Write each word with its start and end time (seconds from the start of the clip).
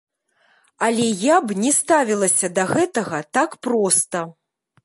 Але 0.85 1.05
я 1.25 1.35
б 1.49 1.57
не 1.63 1.71
ставілася 1.81 2.51
да 2.57 2.67
гэтага 2.73 3.23
так 3.39 3.49
проста. 3.67 4.19